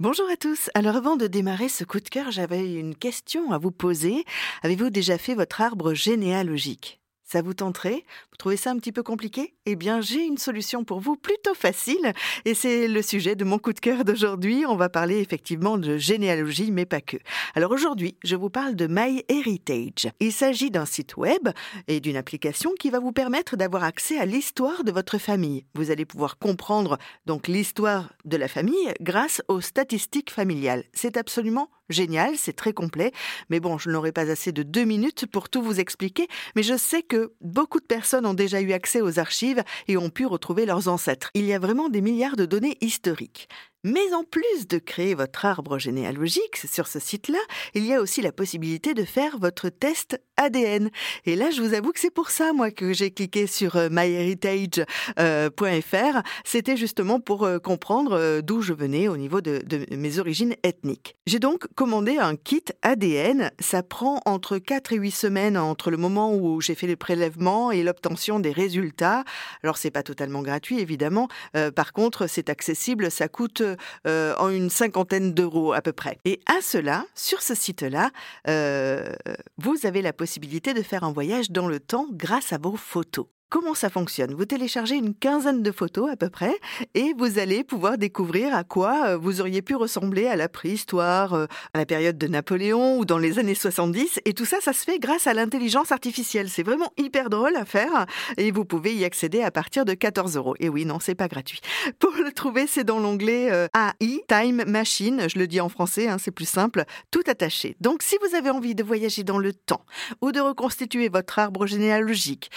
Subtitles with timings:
[0.00, 0.70] Bonjour à tous.
[0.74, 4.24] Alors avant de démarrer ce coup de cœur, j'avais une question à vous poser.
[4.62, 6.97] Avez-vous déjà fait votre arbre généalogique?
[7.30, 8.04] Ça vous tenterait?
[8.30, 9.54] Vous trouvez ça un petit peu compliqué?
[9.66, 12.12] Eh bien, j'ai une solution pour vous plutôt facile
[12.44, 14.64] et c'est le sujet de mon coup de cœur d'aujourd'hui.
[14.66, 17.18] On va parler effectivement de généalogie, mais pas que.
[17.54, 20.10] Alors aujourd'hui, je vous parle de MyHeritage.
[20.20, 21.48] Il s'agit d'un site web
[21.86, 25.64] et d'une application qui va vous permettre d'avoir accès à l'histoire de votre famille.
[25.74, 30.84] Vous allez pouvoir comprendre donc l'histoire de la famille grâce aux statistiques familiales.
[30.94, 33.12] C'est absolument génial, c'est très complet,
[33.50, 36.76] mais bon, je n'aurai pas assez de deux minutes pour tout vous expliquer, mais je
[36.76, 40.66] sais que beaucoup de personnes ont déjà eu accès aux archives et ont pu retrouver
[40.66, 41.30] leurs ancêtres.
[41.34, 43.48] Il y a vraiment des milliards de données historiques.
[43.84, 47.38] Mais en plus de créer votre arbre généalogique sur ce site-là,
[47.74, 50.90] il y a aussi la possibilité de faire votre test ADN.
[51.26, 53.88] Et là, je vous avoue que c'est pour ça, moi, que j'ai cliqué sur euh,
[53.90, 54.84] myheritage.fr.
[55.20, 59.62] Euh, C'était justement pour euh, comprendre d'où je venais au niveau de,
[59.94, 61.16] mes origines ethniques.
[61.26, 63.50] J'ai donc commandé un kit ADN.
[63.60, 67.70] Ça prend entre 4 et 8 semaines entre le moment où j'ai fait le prélèvement
[67.70, 69.24] et l'obtention des résultats.
[69.62, 71.28] Alors, c'est pas totalement gratuit, évidemment.
[71.74, 73.10] par contre, c'est accessible.
[73.10, 73.62] Ça coûte
[74.06, 76.18] euh, en une cinquantaine d'euros à peu près.
[76.24, 78.10] Et à cela, sur ce site-là,
[78.48, 79.12] euh,
[79.56, 83.26] vous avez la possibilité de faire un voyage dans le temps grâce à vos photos.
[83.50, 86.54] Comment ça fonctionne Vous téléchargez une quinzaine de photos à peu près
[86.92, 91.32] et vous allez pouvoir découvrir à quoi euh, vous auriez pu ressembler à la préhistoire,
[91.32, 94.20] euh, à la période de Napoléon ou dans les années 70.
[94.26, 96.50] Et tout ça, ça se fait grâce à l'intelligence artificielle.
[96.50, 98.04] C'est vraiment hyper drôle à faire
[98.36, 100.54] et vous pouvez y accéder à partir de 14 euros.
[100.60, 101.60] Et oui, non, c'est pas gratuit.
[102.00, 105.24] Pour le trouver, c'est dans l'onglet euh, AI, Time Machine.
[105.26, 107.76] Je le dis en français, hein, c'est plus simple, tout attaché.
[107.80, 109.86] Donc si vous avez envie de voyager dans le temps
[110.20, 112.50] ou de reconstituer votre arbre généalogique,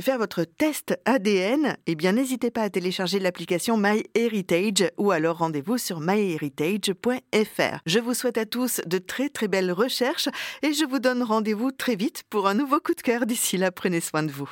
[0.00, 5.78] faire votre test ADN, eh bien n'hésitez pas à télécharger l'application MyHeritage ou alors rendez-vous
[5.78, 7.78] sur myheritage.fr.
[7.86, 10.28] Je vous souhaite à tous de très très belles recherches
[10.62, 13.26] et je vous donne rendez-vous très vite pour un nouveau coup de cœur.
[13.26, 14.50] D'ici là, prenez soin de vous.